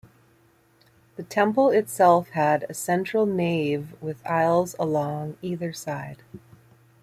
[1.15, 6.23] The temple itself had a central nave with aisles along either side.